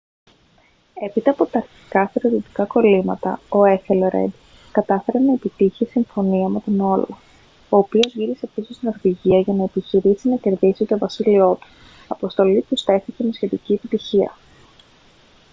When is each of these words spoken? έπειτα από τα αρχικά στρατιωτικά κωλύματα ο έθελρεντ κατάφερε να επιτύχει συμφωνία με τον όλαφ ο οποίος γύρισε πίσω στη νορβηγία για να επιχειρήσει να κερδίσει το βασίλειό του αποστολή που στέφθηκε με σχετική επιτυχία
έπειτα 0.93 1.31
από 1.31 1.45
τα 1.45 1.59
αρχικά 1.59 2.05
στρατιωτικά 2.07 2.65
κωλύματα 2.65 3.41
ο 3.49 3.65
έθελρεντ 3.65 4.31
κατάφερε 4.71 5.19
να 5.19 5.33
επιτύχει 5.33 5.85
συμφωνία 5.85 6.47
με 6.47 6.59
τον 6.65 6.79
όλαφ 6.79 7.09
ο 7.69 7.77
οποίος 7.77 8.13
γύρισε 8.13 8.47
πίσω 8.55 8.73
στη 8.73 8.85
νορβηγία 8.85 9.39
για 9.39 9.53
να 9.53 9.63
επιχειρήσει 9.63 10.29
να 10.29 10.35
κερδίσει 10.35 10.85
το 10.85 10.97
βασίλειό 10.97 11.57
του 11.61 11.67
αποστολή 12.07 12.61
που 12.69 12.75
στέφθηκε 12.77 13.23
με 13.23 13.31
σχετική 13.33 13.73
επιτυχία 13.73 14.31